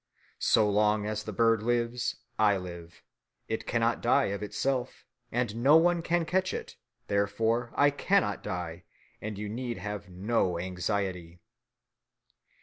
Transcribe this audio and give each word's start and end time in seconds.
So 0.39 0.67
long 0.67 1.05
as 1.05 1.23
the 1.25 1.31
bird 1.31 1.61
lives, 1.61 2.15
I 2.39 2.57
live. 2.57 3.03
It 3.47 3.67
cannot 3.67 4.01
die 4.01 4.29
of 4.33 4.41
itself, 4.41 5.05
and 5.31 5.55
no 5.57 5.77
one 5.77 6.01
can 6.01 6.25
catch 6.25 6.55
it; 6.55 6.75
therefore 7.05 7.71
I 7.75 7.91
cannot 7.91 8.41
die, 8.41 8.85
and 9.21 9.37
you 9.37 9.47
need 9.47 9.77
have 9.77 10.09
no 10.09 10.57
anxiety." 10.57 11.39